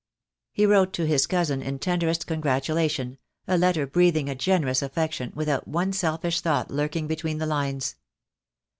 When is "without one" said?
5.35-5.93